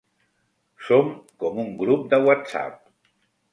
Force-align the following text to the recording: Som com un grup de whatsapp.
Som 0.85 1.11
com 1.45 1.61
un 1.65 1.71
grup 1.83 2.09
de 2.15 2.21
whatsapp. 2.31 2.83